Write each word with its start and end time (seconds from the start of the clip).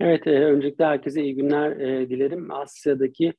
Evet, 0.00 0.26
e, 0.26 0.30
öncelikle 0.44 0.84
herkese 0.84 1.22
iyi 1.22 1.34
günler 1.36 1.70
e, 1.70 2.08
dilerim. 2.08 2.50
Asya'daki 2.50 3.34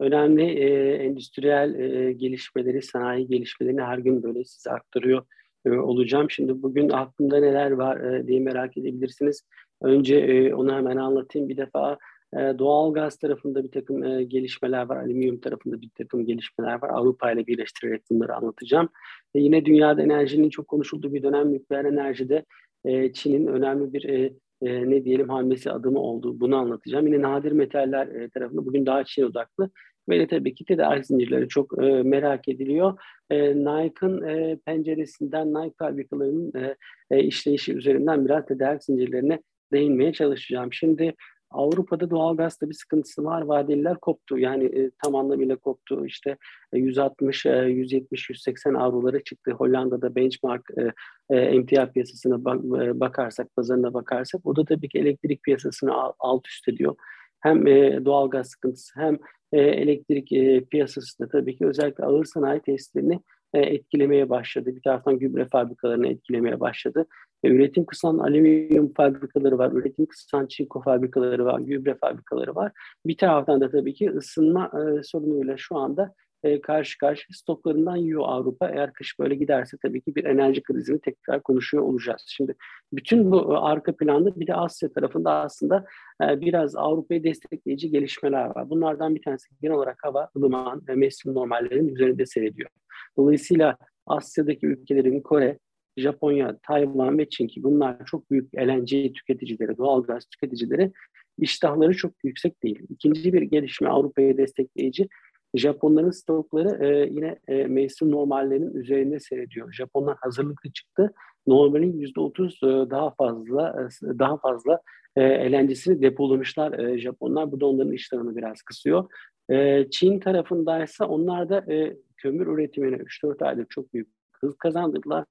önemli 0.00 0.42
e, 0.42 0.94
endüstriyel 0.94 1.74
e, 1.74 2.12
gelişmeleri, 2.12 2.82
sanayi 2.82 3.26
gelişmelerini 3.26 3.82
her 3.82 3.98
gün 3.98 4.22
böyle 4.22 4.44
size 4.44 4.70
aktarıyor 4.70 5.26
e, 5.66 5.70
olacağım. 5.70 6.30
Şimdi 6.30 6.62
bugün 6.62 6.88
aklımda 6.90 7.40
neler 7.40 7.70
var 7.70 8.00
e, 8.00 8.26
diye 8.26 8.40
merak 8.40 8.76
edebilirsiniz. 8.76 9.42
Önce 9.82 10.16
e, 10.16 10.54
onu 10.54 10.74
hemen 10.74 10.96
anlatayım. 10.96 11.48
Bir 11.48 11.56
defa 11.56 11.98
e, 12.34 12.38
doğal 12.58 12.94
gaz 12.94 13.16
tarafında 13.18 13.64
bir 13.64 13.70
takım 13.70 14.04
e, 14.04 14.24
gelişmeler 14.24 14.88
var, 14.88 14.96
alüminyum 14.96 15.40
tarafında 15.40 15.80
bir 15.80 15.90
takım 15.94 16.26
gelişmeler 16.26 16.82
var. 16.82 16.90
Avrupa 16.92 17.32
ile 17.32 17.46
birleştirerek 17.46 18.02
bunları 18.10 18.34
anlatacağım. 18.34 18.88
E, 19.34 19.40
yine 19.40 19.64
dünyada 19.64 20.02
enerjinin 20.02 20.50
çok 20.50 20.68
konuşulduğu 20.68 21.14
bir 21.14 21.22
dönem 21.22 21.52
nükleer 21.52 21.84
enerjide 21.84 22.44
e, 22.84 23.12
Çin'in 23.12 23.46
önemli 23.46 23.92
bir 23.92 24.08
e, 24.08 24.32
e, 24.62 24.90
ne 24.90 25.04
diyelim 25.04 25.28
hamlesi 25.28 25.70
adımı 25.70 25.98
oldu. 25.98 26.40
Bunu 26.40 26.56
anlatacağım. 26.56 27.06
Yine 27.06 27.22
nadir 27.22 27.52
metaller 27.52 28.06
e, 28.06 28.28
tarafında 28.28 28.66
bugün 28.66 28.86
daha 28.86 29.04
Çin 29.04 29.22
odaklı 29.22 29.70
ve 30.08 30.20
de 30.20 30.26
tabii 30.26 30.54
ki 30.54 30.64
tedarik 30.64 31.06
zincirleri 31.06 31.48
çok 31.48 31.82
e, 31.82 32.02
merak 32.02 32.48
ediliyor. 32.48 32.98
E, 33.30 33.56
Nike'ın 33.56 34.22
e, 34.22 34.58
penceresinden 34.66 35.54
Nike 35.54 35.74
fabrikalarının 35.78 36.52
e, 36.56 36.76
e, 37.10 37.22
işleyişi 37.22 37.74
üzerinden 37.74 38.24
biraz 38.24 38.46
tedarik 38.46 38.84
zincirlerine 38.84 39.42
değinmeye 39.72 40.12
çalışacağım. 40.12 40.72
Şimdi 40.72 41.14
Avrupa'da 41.50 42.10
doğalgazda 42.10 42.68
bir 42.68 42.74
sıkıntısı 42.74 43.24
var. 43.24 43.42
Vadeliler 43.42 43.96
koptu. 43.96 44.38
Yani 44.38 44.64
e, 44.64 44.90
tam 45.04 45.14
anlamıyla 45.14 45.56
koptu. 45.56 46.06
İşte 46.06 46.36
e, 46.72 46.78
160, 46.78 47.46
e, 47.46 47.50
170, 47.50 48.30
180 48.30 48.74
avrolara 48.74 49.22
çıktı. 49.22 49.50
Hollanda'da 49.50 50.14
benchmark 50.14 50.62
e, 50.78 50.92
e, 51.30 51.40
emtia 51.40 51.90
piyasasına 51.92 52.44
bak, 52.44 52.56
e, 52.56 53.00
bakarsak, 53.00 53.56
pazarına 53.56 53.94
bakarsak 53.94 54.46
o 54.46 54.56
da 54.56 54.64
tabii 54.64 54.88
ki 54.88 54.98
elektrik 54.98 55.42
piyasasını 55.42 55.92
alt 56.18 56.48
üst 56.48 56.68
ediyor. 56.68 56.96
Hem 57.40 57.66
e, 57.66 58.04
doğalgaz 58.04 58.50
sıkıntısı 58.50 59.00
hem 59.00 59.18
e, 59.52 59.60
elektrik 59.60 60.32
e, 60.32 60.64
piyasası 60.64 61.18
da 61.18 61.28
tabii 61.28 61.56
ki 61.56 61.66
özellikle 61.66 62.04
ağır 62.04 62.24
sanayi 62.24 62.60
tesislerini 62.60 63.20
e, 63.56 63.60
etkilemeye 63.60 64.30
başladı. 64.30 64.76
Bir 64.76 64.82
taraftan 64.82 65.18
gübre 65.18 65.44
fabrikalarını 65.44 66.08
etkilemeye 66.08 66.60
başladı. 66.60 67.06
E, 67.44 67.48
üretim 67.48 67.86
kısan 67.86 68.18
alüminyum 68.18 68.92
fabrikaları 68.96 69.58
var, 69.58 69.72
üretim 69.72 70.06
kısan 70.06 70.46
çinko 70.46 70.82
fabrikaları 70.82 71.44
var, 71.44 71.60
gübre 71.60 71.94
fabrikaları 71.94 72.54
var. 72.54 72.72
Bir 73.06 73.16
taraftan 73.16 73.60
da 73.60 73.70
tabii 73.70 73.94
ki 73.94 74.10
ısınma 74.10 74.70
e, 74.74 75.02
sorunuyla 75.02 75.56
şu 75.56 75.76
anda 75.76 76.14
e, 76.42 76.60
karşı 76.60 76.98
karşı 76.98 77.24
stoklarından 77.30 77.96
yiyor 77.96 78.22
Avrupa. 78.26 78.68
Eğer 78.68 78.92
kış 78.92 79.18
böyle 79.18 79.34
giderse 79.34 79.76
tabii 79.82 80.00
ki 80.00 80.14
bir 80.14 80.24
enerji 80.24 80.62
krizini 80.62 81.00
tekrar 81.00 81.42
konuşuyor 81.42 81.84
olacağız. 81.84 82.24
Şimdi 82.26 82.54
bütün 82.92 83.30
bu 83.30 83.54
e, 83.54 83.56
arka 83.56 83.96
planda 83.96 84.40
bir 84.40 84.46
de 84.46 84.54
Asya 84.54 84.92
tarafında 84.92 85.32
aslında 85.32 85.84
e, 86.22 86.40
biraz 86.40 86.76
Avrupa'yı 86.76 87.24
destekleyici 87.24 87.90
gelişmeler 87.90 88.56
var. 88.56 88.70
Bunlardan 88.70 89.14
bir 89.14 89.22
tanesi 89.22 89.48
genel 89.62 89.76
olarak 89.76 89.98
hava, 90.02 90.28
ılıman 90.36 90.82
ve 90.88 90.94
mevsim 90.94 91.34
normallerinin 91.34 91.94
üzerinde 91.94 92.26
seyrediyor. 92.26 92.70
Dolayısıyla 93.16 93.76
Asya'daki 94.06 94.66
ülkelerin 94.66 95.20
Kore, 95.20 95.58
Japonya, 95.96 96.58
Tayvan 96.62 97.18
ve 97.18 97.28
Çin 97.28 97.46
ki 97.46 97.62
bunlar 97.62 98.06
çok 98.06 98.30
büyük 98.30 98.54
LNG 98.54 99.14
tüketicileri, 99.14 99.78
doğalgaz 99.78 100.26
tüketicileri 100.26 100.92
iştahları 101.38 101.96
çok 101.96 102.12
yüksek 102.24 102.62
değil. 102.62 102.82
İkinci 102.88 103.32
bir 103.32 103.42
gelişme 103.42 103.88
Avrupa'yı 103.88 104.36
destekleyici 104.36 105.08
Japonların 105.54 106.10
stokları 106.10 106.84
e, 106.84 107.08
yine 107.10 107.38
e, 107.48 107.64
mevsim 107.64 108.10
normallerinin 108.10 108.74
üzerinde 108.74 109.20
seyrediyor. 109.20 109.72
Japonlar 109.72 110.16
hazırlıklı 110.20 110.72
çıktı. 110.72 111.12
Normalin 111.46 111.92
%30 111.92 112.86
e, 112.86 112.90
daha 112.90 113.10
fazla 113.10 113.88
e, 114.02 114.18
daha 114.18 114.36
fazla 114.38 114.80
e, 115.16 116.02
depolamışlar 116.02 116.78
e, 116.78 116.98
Japonlar. 116.98 117.52
Bu 117.52 117.60
da 117.60 117.66
onların 117.66 117.92
iştahını 117.92 118.36
biraz 118.36 118.62
kısıyor. 118.62 119.10
E, 119.50 119.86
Çin 119.90 120.20
tarafındaysa 120.20 121.06
onlar 121.06 121.48
da 121.48 121.72
e, 121.72 121.96
kömür 122.16 122.46
üretimine 122.46 122.96
3-4 122.96 123.44
aydır 123.44 123.66
çok 123.68 123.94
büyük 123.94 124.08
hız 124.32 124.56
kazandırdılar 124.56 125.24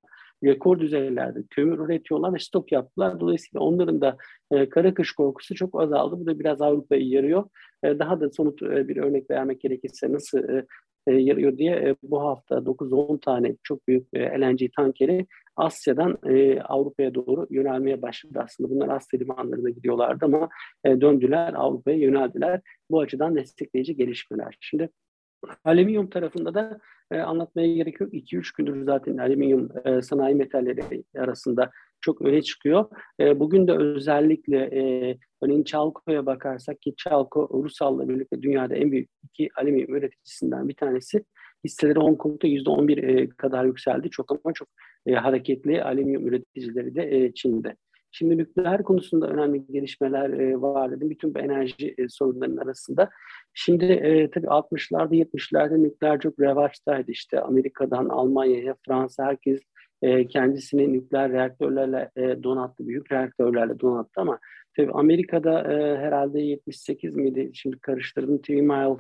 rekor 0.44 0.80
düzeylerde 0.80 1.44
kömür 1.50 1.80
üretiyorlar 1.80 2.34
ve 2.34 2.40
stok 2.40 2.72
yaptılar. 2.72 3.20
Dolayısıyla 3.20 3.60
onların 3.60 4.02
da 4.02 4.18
e, 4.52 4.70
kara 4.70 4.94
kış 4.94 5.12
korkusu 5.12 5.56
çok 5.56 5.82
azaldı. 5.82 6.20
Bu 6.20 6.26
da 6.26 6.40
biraz 6.40 6.62
Avrupa'yı 6.62 7.08
yarıyor. 7.08 7.44
E, 7.84 8.00
daha 8.00 8.22
da 8.22 8.30
somut 8.30 8.62
e, 8.62 8.88
bir 8.88 8.98
örnek 8.98 9.30
vermek 9.30 9.62
gerekirse 9.62 10.14
nasıl 10.14 10.38
e, 10.38 10.66
e, 11.08 11.58
diye 11.58 11.76
e, 11.76 11.96
bu 12.04 12.22
hafta 12.22 12.56
9-10 12.56 13.20
tane 13.20 13.56
çok 13.64 13.88
büyük 13.88 14.08
e, 14.14 14.20
LNG 14.20 14.60
tankeri 14.76 15.26
Asya'dan 15.56 16.18
e, 16.26 16.62
Avrupa'ya 16.62 17.16
doğru 17.16 17.48
yönelmeye 17.50 18.02
başladı 18.02 18.40
aslında. 18.44 18.70
Bunlar 18.70 18.90
Asya 18.90 19.20
limanlarına 19.20 19.70
gidiyorlardı 19.70 20.26
ama 20.26 20.50
e, 20.86 21.02
döndüler 21.02 21.54
Avrupa'ya 21.54 21.98
yöneldiler. 21.98 22.62
Bu 22.90 23.00
açıdan 23.00 23.36
destekleyici 23.36 23.96
gelişmeler. 23.96 24.58
Şimdi 24.60 24.90
alüminyum 25.64 26.10
tarafında 26.10 26.54
da 26.54 26.80
anlatmaya 27.12 27.76
gerek 27.76 28.02
yok. 28.02 28.14
2-3 28.14 28.58
gündür 28.58 28.84
zaten 28.84 29.18
alüminyum 29.18 29.70
sanayi 30.02 30.36
metalleri 30.36 31.04
arasında 31.18 31.72
çok 32.06 32.22
öne 32.22 32.42
çıkıyor. 32.42 32.86
E, 33.20 33.40
bugün 33.40 33.68
de 33.68 33.72
özellikle 33.72 34.58
e, 34.58 35.18
örneğin 35.42 35.64
Çalko'ya 35.64 36.26
bakarsak 36.26 36.82
ki 36.82 36.94
Çalko 36.98 37.64
Rusal'la 37.64 38.10
birlikte 38.10 38.42
dünyada 38.42 38.76
en 38.76 38.92
büyük 38.92 39.10
iki 39.24 39.50
alüminyum 39.56 39.96
üreticisinden 39.96 40.70
bir 40.70 40.76
tanesi. 40.76 41.26
Hisseleri 41.64 42.00
Hong 42.00 42.18
Kong'da 42.18 42.48
%11 42.48 43.00
e, 43.00 43.30
kadar 43.30 43.66
yükseldi. 43.66 44.10
Çok 44.10 44.32
ama 44.32 44.54
çok 44.54 44.68
e, 45.06 45.14
hareketli 45.14 45.84
alüminyum 45.84 46.28
üreticileri 46.28 46.96
de 46.96 47.16
e, 47.16 47.34
Çin'de. 47.34 47.76
Şimdi 48.12 48.38
nükleer 48.38 48.84
konusunda 48.84 49.28
önemli 49.28 49.66
gelişmeler 49.68 50.30
e, 50.30 50.62
var 50.62 50.92
dedim. 50.92 51.10
Bütün 51.10 51.36
bu 51.36 51.40
enerji 51.40 51.96
e, 51.98 52.10
sorunlarının 52.10 52.58
arasında. 52.58 53.10
Şimdi 53.54 53.86
e, 53.86 54.32
tabii 54.32 54.48
60'larda 54.48 55.16
70'lerde 55.16 55.84
nükleer 55.84 56.20
çok 56.20 56.40
revaçtaydı. 56.40 57.12
İşte 57.12 57.42
Amerika'dan 57.42 58.10
Almanya'ya, 58.10 58.76
Fransa 58.86 59.26
herkes 59.26 59.62
e, 60.02 60.28
kendisini 60.28 60.94
nükleer 60.94 61.32
reaktörlerle 61.32 62.12
e, 62.16 62.44
donattı, 62.44 62.88
büyük 62.88 63.12
reaktörlerle 63.12 63.80
donattı 63.80 64.22
ama 64.22 64.40
tabii 64.78 64.92
Amerika'da 64.92 65.74
e, 65.74 65.98
herhalde 65.98 66.42
78 66.42 67.16
miydi? 67.16 67.52
Şimdi 67.54 67.80
karıştırdım. 67.80 68.42
Three 68.42 68.62
Mile 68.62 68.98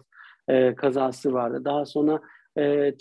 e, 0.48 0.76
kazası 0.76 1.34
vardı. 1.34 1.66
Daha 1.66 1.86
sonra 1.86 2.22
e, 2.58 2.94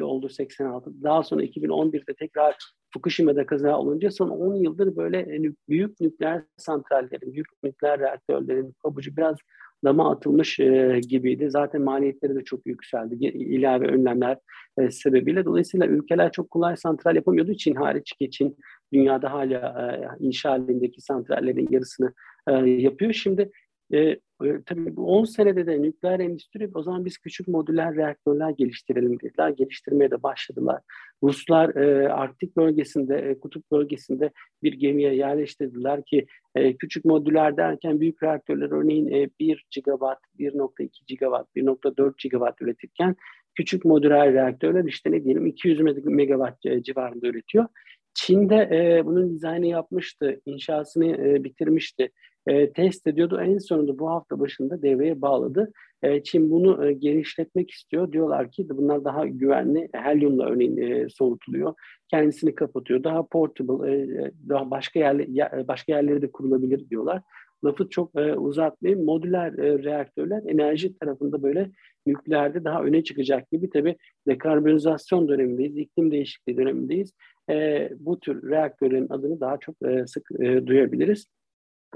oldu 0.00 0.28
86. 0.28 1.02
Daha 1.02 1.22
sonra 1.22 1.44
2011'de 1.44 2.14
tekrar 2.14 2.56
Fukushima'da 2.94 3.46
kaza 3.46 3.78
olunca 3.78 4.10
son 4.10 4.28
10 4.28 4.54
yıldır 4.54 4.96
böyle 4.96 5.42
büyük 5.68 6.00
nükleer 6.00 6.42
santrallerin, 6.56 7.32
büyük 7.32 7.46
nükleer 7.62 8.00
reaktörlerin 8.00 8.74
pabucu 8.82 9.16
biraz 9.16 9.36
dama 9.84 10.10
atılmış 10.10 10.60
e, 10.60 11.00
gibiydi. 11.08 11.50
Zaten 11.50 11.82
maliyetleri 11.82 12.34
de 12.34 12.44
çok 12.44 12.66
yükseldi 12.66 13.14
ilave 13.24 13.86
önlemler 13.86 14.38
e, 14.78 14.90
sebebiyle. 14.90 15.44
Dolayısıyla 15.44 15.86
ülkeler 15.86 16.32
çok 16.32 16.50
kolay 16.50 16.76
santral 16.76 17.16
yapamıyordu. 17.16 17.54
Çin 17.54 17.74
hariç 17.74 18.12
ki 18.12 18.30
Çin 18.30 18.56
dünyada 18.92 19.32
hala 19.32 19.90
e, 20.20 20.24
inşa 20.26 20.50
halindeki 20.50 21.00
santrallerin 21.00 21.68
yarısını 21.70 22.12
e, 22.48 22.52
yapıyor. 22.70 23.12
Şimdi 23.12 23.50
e, 23.94 24.16
e, 24.42 24.62
tabii 24.66 24.96
bu 24.96 25.06
10 25.06 25.24
senede 25.24 25.66
de 25.66 25.82
nükleer 25.82 26.20
endüstri 26.20 26.70
o 26.74 26.82
zaman 26.82 27.04
biz 27.04 27.18
küçük 27.18 27.48
modüler 27.48 27.96
reaktörler 27.96 28.50
geliştirelim 28.50 29.20
dediler. 29.20 29.48
Geliştirmeye 29.48 30.10
de 30.10 30.22
başladılar. 30.22 30.80
Ruslar 31.22 31.74
e, 31.76 32.08
Arktik 32.08 32.56
bölgesinde, 32.56 33.16
e, 33.16 33.40
kutup 33.40 33.70
bölgesinde 33.70 34.30
bir 34.62 34.72
gemiye 34.72 35.14
yerleştirdiler 35.14 36.04
ki 36.04 36.26
e, 36.54 36.76
küçük 36.76 37.04
modüler 37.04 37.56
derken 37.56 38.00
büyük 38.00 38.22
reaktörler 38.22 38.70
örneğin 38.70 39.06
e, 39.12 39.30
1 39.40 39.66
gigawatt, 39.70 40.18
1.2 40.38 40.88
gigawatt, 41.06 41.56
1.4 41.56 42.22
gigawatt 42.22 42.62
üretirken 42.62 43.16
küçük 43.54 43.84
modüler 43.84 44.32
reaktörler 44.32 44.84
işte 44.84 45.12
ne 45.12 45.24
diyelim 45.24 45.46
200 45.46 45.80
megawatt 46.04 46.66
e, 46.66 46.82
civarında 46.82 47.26
üretiyor. 47.26 47.66
Çin'de 48.14 48.56
e, 48.72 49.06
bunun 49.06 49.30
dizaynı 49.30 49.66
yapmıştı, 49.66 50.40
inşasını 50.46 51.06
e, 51.06 51.44
bitirmişti 51.44 52.10
e, 52.46 52.72
test 52.72 53.06
ediyordu. 53.06 53.40
En 53.40 53.58
sonunda 53.58 53.98
bu 53.98 54.10
hafta 54.10 54.40
başında 54.40 54.82
devreye 54.82 55.22
bağladı. 55.22 55.72
E, 56.02 56.22
Çin 56.22 56.50
bunu 56.50 56.86
e, 56.86 56.92
genişletmek 56.92 57.70
istiyor. 57.70 58.12
Diyorlar 58.12 58.50
ki 58.50 58.68
bunlar 58.68 59.04
daha 59.04 59.26
güvenli. 59.26 59.88
Helyumla 59.92 60.46
örneğin 60.46 60.76
e, 60.76 61.08
soğutuluyor. 61.08 61.74
Kendisini 62.10 62.54
kapatıyor. 62.54 63.04
Daha 63.04 63.26
portable, 63.26 63.92
e, 63.92 64.24
e 64.24 64.30
daha 64.48 64.70
başka 64.70 65.00
yerle, 65.00 65.26
ya, 65.30 65.64
başka 65.68 65.92
yerlere 65.92 66.22
de 66.22 66.32
kurulabilir 66.32 66.90
diyorlar. 66.90 67.22
Lafı 67.64 67.88
çok 67.88 68.20
e, 68.20 68.34
uzatmayayım. 68.34 69.04
Modüler 69.04 69.58
e, 69.58 69.84
reaktörler 69.84 70.42
enerji 70.46 70.98
tarafında 70.98 71.42
böyle 71.42 71.70
nükleerde 72.06 72.64
daha 72.64 72.82
öne 72.82 73.04
çıkacak 73.04 73.50
gibi. 73.50 73.70
Tabii 73.70 73.96
dekarbonizasyon 74.28 75.28
dönemindeyiz, 75.28 75.76
iklim 75.76 76.10
değişikliği 76.10 76.56
dönemindeyiz. 76.56 77.12
E, 77.50 77.88
bu 77.98 78.20
tür 78.20 78.50
reaktörlerin 78.50 79.06
adını 79.10 79.40
daha 79.40 79.58
çok 79.58 79.76
e, 79.88 80.06
sık 80.06 80.28
e, 80.40 80.66
duyabiliriz. 80.66 81.26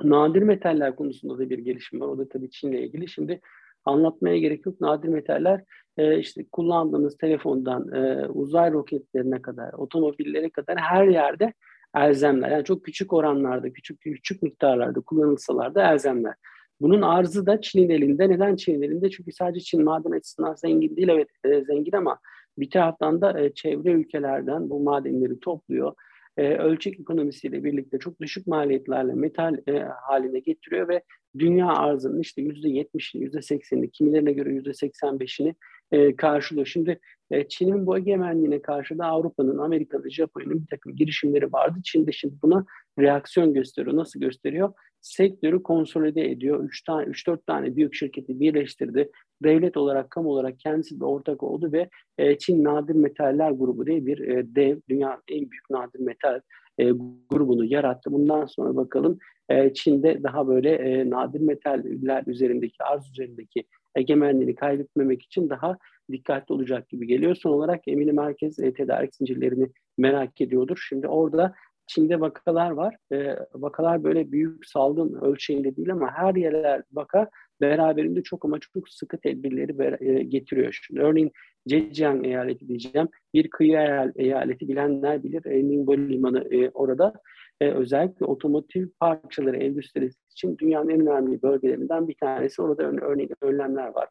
Nadir 0.05 0.43
metaller 0.43 0.97
konusunda 0.97 1.39
da 1.39 1.51
bir 1.51 1.59
gelişim 1.59 2.01
var. 2.01 2.07
O 2.07 2.19
da 2.19 2.29
tabii 2.29 2.51
Çin'le 2.51 2.73
ilgili. 2.73 3.09
Şimdi 3.09 3.41
anlatmaya 3.85 4.39
gerek 4.39 4.67
yok. 4.67 4.81
Nadir 4.81 5.09
metaller 5.09 5.65
e, 5.97 6.19
işte 6.19 6.45
kullandığımız 6.53 7.17
telefondan 7.17 7.93
e, 7.93 8.29
uzay 8.29 8.73
roketlerine 8.73 9.43
kadar, 9.43 9.73
otomobillere 9.73 10.51
kadar 10.51 10.77
her 10.79 11.07
yerde 11.07 11.53
elzemler. 11.97 12.51
Yani 12.51 12.65
çok 12.65 12.85
küçük 12.85 13.13
oranlarda, 13.13 13.73
küçük 13.73 14.01
küçük 14.01 14.43
miktarlarda 14.43 15.01
kullanılsalar 15.01 15.75
da 15.75 15.93
elzemler. 15.93 16.35
Bunun 16.81 17.03
arzı 17.03 17.47
da 17.47 17.61
Çin'in 17.61 17.91
elinde. 17.91 18.29
Neden 18.29 18.57
Çin'in 18.57 18.83
elinde? 18.83 19.11
Çünkü 19.11 19.33
sadece 19.33 19.61
Çin 19.61 19.85
maden 19.85 20.11
açısından 20.11 20.55
zengin 20.55 20.97
değil, 20.97 21.09
evet 21.09 21.29
e, 21.45 21.65
zengin 21.65 21.93
ama 21.93 22.19
bir 22.59 22.71
taraftan 22.71 23.21
da 23.21 23.41
e, 23.41 23.55
çevre 23.55 23.91
ülkelerden 23.91 24.71
bu 24.71 24.81
madenleri 24.81 25.41
topluyor. 25.41 25.95
E, 26.39 26.43
ölçek 26.43 27.01
ekonomisiyle 27.01 27.65
birlikte 27.65 27.99
çok 27.99 28.21
düşük 28.21 28.47
maliyetlerle 28.47 29.15
metal 29.15 29.57
e, 29.69 29.79
haline 29.79 30.39
getiriyor 30.39 30.89
ve 30.89 31.03
dünya 31.39 31.67
arzının 31.67 32.21
işte 32.21 32.43
yüzde 32.43 32.69
yetmişini, 32.69 33.23
yüzde 33.23 33.43
seksenini, 33.43 33.91
kimilerine 33.91 34.33
göre 34.33 34.53
yüzde 34.53 34.75
seksen 34.75 35.21
beşini 35.21 35.55
e, 35.93 36.17
karşılıyor. 36.17 36.67
Şimdi 36.67 37.01
e, 37.31 37.49
Çin'in 37.49 37.87
bu 37.87 37.99
egemenliğine 37.99 38.63
karşı 38.63 38.99
da 38.99 39.05
Avrupa'nın, 39.05 39.59
Amerika'da, 39.59 40.11
Japonya'nın 40.11 40.63
bir 40.63 40.67
takım 40.67 40.97
girişimleri 40.97 41.53
vardı. 41.53 41.79
Çin 41.85 42.07
de 42.07 42.13
şimdi 42.13 42.35
buna 42.43 42.65
reaksiyon 42.99 43.55
gösteriyor. 43.55 43.97
Nasıl 43.97 44.21
gösteriyor? 44.21 44.73
Sektörü 45.01 45.63
konsolide 45.63 46.31
ediyor. 46.31 46.65
3 46.65 46.85
tane 46.85 47.05
3-4 47.05 47.47
tane 47.47 47.77
büyük 47.77 47.95
şirketi 47.95 48.41
birleştirdi. 48.41 49.11
Devlet 49.43 49.77
olarak, 49.77 50.11
kamu 50.11 50.29
olarak 50.29 50.59
kendisi 50.59 51.01
de 51.01 51.05
ortak 51.05 51.43
oldu 51.43 51.73
ve 51.73 51.89
e, 52.19 52.39
Çin 52.39 52.65
Nadir 52.65 52.95
Metaller 52.95 53.51
Grubu 53.51 53.87
diye 53.87 54.07
bir 54.07 54.19
e, 54.19 54.55
dev, 54.55 54.81
dünyanın 54.89 55.23
en 55.29 55.51
büyük 55.51 55.71
nadir 55.71 56.01
metal 56.01 56.41
e, 56.79 56.91
grubunu 57.31 57.65
yarattı. 57.65 58.13
Bundan 58.13 58.47
sonra 58.47 58.77
bakalım 58.77 59.19
e, 59.49 59.75
Çin'de 59.75 60.23
daha 60.23 60.49
böyle 60.49 60.71
e, 60.71 61.11
nadir 61.11 61.41
metaller 61.41 62.23
üzerindeki, 62.27 62.85
arz 62.85 63.11
üzerindeki 63.11 63.65
egemenliğini 63.95 64.55
kaybetmemek 64.55 65.23
için 65.23 65.51
daha 65.51 65.79
dikkatli 66.13 66.53
olacak 66.53 66.89
gibi 66.89 67.07
geliyor. 67.07 67.35
Son 67.35 67.51
olarak 67.51 67.89
eminim 67.89 68.19
herkes 68.19 68.59
e, 68.59 68.75
tedarik 68.75 69.15
zincirlerini 69.15 69.69
merak 69.99 70.41
ediyordur. 70.41 70.87
Şimdi 70.89 71.09
orada 71.09 71.55
Çin'de 71.89 72.21
vakalar 72.21 72.71
var. 72.71 72.97
E, 73.13 73.37
vakalar 73.55 74.05
böyle 74.05 74.33
büyük 74.33 74.67
salgın 74.67 75.15
ölçeğinde 75.15 75.77
değil 75.77 75.93
ama 75.93 76.11
her 76.11 76.35
yerler 76.35 76.83
vaka 76.93 77.31
beraberinde 77.61 78.23
çok 78.23 78.45
ama 78.45 78.59
çok 78.59 78.89
sıkı 78.89 79.19
tedbirleri 79.19 80.05
e, 80.11 80.23
getiriyor. 80.23 80.79
Şimdi 80.87 81.01
örneğin 81.01 81.33
Zhejiang 81.67 82.27
eyaleti 82.27 82.69
diyeceğim. 82.69 83.09
Bir 83.35 83.51
kıyı 83.51 83.79
eyaleti 84.17 84.69
bilenler 84.69 85.23
bilir. 85.23 85.47
E, 85.47 85.69
Ningbo 85.69 85.97
Limanı 85.97 86.55
e, 86.55 86.71
orada. 86.71 87.13
E, 87.61 87.71
özellikle 87.71 88.27
otomotiv 88.27 88.87
parçaları 89.01 89.57
endüstrisi 89.57 90.19
için 90.31 90.59
dünyanın 90.59 90.89
en 90.89 91.01
önemli 91.01 91.43
bölgelerinden 91.43 92.09
bir 92.09 92.15
tanesi. 92.15 92.63
Orada 92.63 92.83
örneğin 92.83 93.31
önlemler 93.43 93.89
var. 93.89 94.09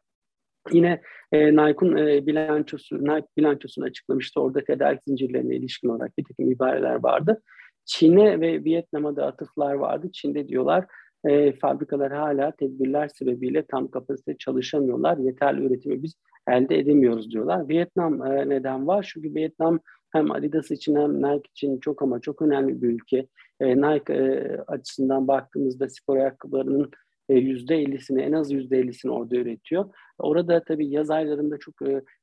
Yine 0.72 1.00
e, 1.32 1.52
Nike'un 1.52 1.96
e, 1.96 2.26
bilançosu, 2.26 3.04
Nike 3.04 3.26
bilançosunu 3.36 3.84
açıklamıştı. 3.84 4.40
Orada 4.40 4.64
tedarik 4.64 5.00
zincirlerine 5.06 5.56
ilişkin 5.56 5.88
olarak 5.88 6.18
bir 6.18 6.24
takım 6.24 6.50
ibareler 6.50 7.02
vardı. 7.02 7.42
Çin'e 7.88 8.40
ve 8.40 8.64
Vietnam'a 8.64 9.16
da 9.16 9.26
atıflar 9.26 9.74
vardı. 9.74 10.10
Çin'de 10.12 10.48
diyorlar 10.48 10.86
e, 11.24 11.52
fabrikalar 11.52 12.12
hala 12.12 12.52
tedbirler 12.52 13.08
sebebiyle 13.08 13.64
tam 13.66 13.90
kapasite 13.90 14.36
çalışamıyorlar. 14.38 15.18
Yeterli 15.18 15.66
üretimi 15.66 16.02
biz 16.02 16.14
elde 16.48 16.78
edemiyoruz 16.78 17.30
diyorlar. 17.30 17.68
Vietnam 17.68 18.26
e, 18.26 18.48
neden 18.48 18.86
var? 18.86 19.10
Çünkü 19.12 19.34
Vietnam 19.34 19.80
hem 20.10 20.30
Adidas 20.32 20.70
için 20.70 20.96
hem 20.96 21.22
Nike 21.22 21.50
için 21.50 21.78
çok 21.80 22.02
ama 22.02 22.20
çok 22.20 22.42
önemli 22.42 22.82
bir 22.82 22.88
ülke. 22.88 23.26
E, 23.60 23.76
Nike 23.76 24.14
e, 24.14 24.56
açısından 24.66 25.28
baktığımızda 25.28 25.88
spor 25.88 26.16
ayakkabılarının 26.16 26.90
%50'sini 27.30 28.20
en 28.20 28.32
az 28.32 28.52
%50'sini 28.52 29.10
orada 29.10 29.36
üretiyor. 29.36 29.84
Orada 30.18 30.64
tabii 30.64 30.88
yaz 30.88 31.10
aylarında 31.10 31.58
çok 31.58 31.74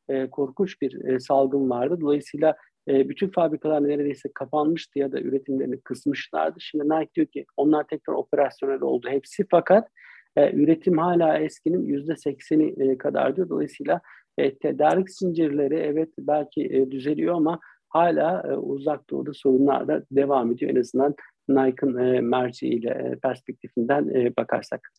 e, 0.09 0.29
korkunç 0.29 0.81
bir 0.81 1.05
e, 1.05 1.19
salgın 1.19 1.69
vardı. 1.69 1.97
Dolayısıyla 2.01 2.55
e, 2.87 3.09
bütün 3.09 3.29
fabrikalar 3.29 3.87
neredeyse 3.87 4.29
kapanmıştı 4.33 4.99
ya 4.99 5.11
da 5.11 5.21
üretimlerini 5.21 5.81
kısmışlardı. 5.81 6.59
Şimdi 6.61 6.85
Nike 6.85 7.13
diyor 7.15 7.27
ki 7.27 7.45
onlar 7.57 7.87
tekrar 7.87 8.13
operasyonel 8.13 8.81
oldu 8.81 9.07
hepsi 9.09 9.45
fakat 9.51 9.87
e, 10.35 10.51
üretim 10.51 10.97
hala 10.97 11.37
eskinin 11.39 11.85
yüzde 11.85 12.15
sekseni 12.17 12.75
e, 12.77 12.97
kadar 12.97 13.35
diyor. 13.35 13.49
Dolayısıyla 13.49 14.01
e, 14.37 14.57
tedarik 14.57 15.09
zincirleri 15.09 15.75
evet 15.75 16.09
belki 16.19 16.65
e, 16.65 16.91
düzeliyor 16.91 17.35
ama 17.35 17.59
hala 17.89 18.43
e, 18.49 18.53
uzak 18.53 19.09
doğuda 19.09 19.33
sorunlar 19.33 19.87
da 19.87 20.03
devam 20.11 20.51
ediyor. 20.51 20.71
En 20.71 20.79
azından 20.79 21.15
Nike'ın 21.49 21.97
e, 21.97 22.21
merceğiyle 22.21 22.89
e, 22.89 23.19
perspektifinden 23.19 24.09
e, 24.15 24.35
bakarsak. 24.35 24.91